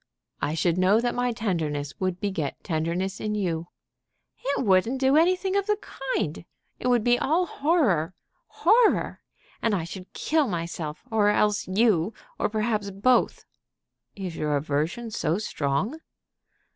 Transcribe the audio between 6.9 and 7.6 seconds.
be all